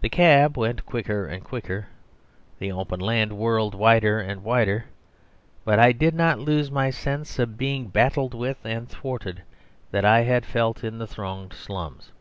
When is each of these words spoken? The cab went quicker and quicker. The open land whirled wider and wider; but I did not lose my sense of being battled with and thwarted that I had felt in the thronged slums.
The 0.00 0.08
cab 0.08 0.56
went 0.56 0.86
quicker 0.86 1.26
and 1.26 1.44
quicker. 1.44 1.88
The 2.58 2.72
open 2.72 3.00
land 3.00 3.34
whirled 3.34 3.74
wider 3.74 4.18
and 4.18 4.42
wider; 4.42 4.86
but 5.62 5.78
I 5.78 5.92
did 5.92 6.14
not 6.14 6.38
lose 6.38 6.70
my 6.70 6.88
sense 6.88 7.38
of 7.38 7.58
being 7.58 7.88
battled 7.88 8.32
with 8.32 8.64
and 8.64 8.88
thwarted 8.88 9.42
that 9.90 10.06
I 10.06 10.20
had 10.20 10.46
felt 10.46 10.82
in 10.82 10.96
the 10.96 11.06
thronged 11.06 11.52
slums. 11.52 12.12